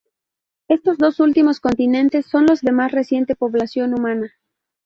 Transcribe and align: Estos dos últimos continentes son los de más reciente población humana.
Estos 0.67 0.97
dos 0.97 1.19
últimos 1.19 1.59
continentes 1.59 2.25
son 2.25 2.47
los 2.47 2.61
de 2.61 2.71
más 2.71 2.91
reciente 2.91 3.35
población 3.35 3.93
humana. 3.93 4.31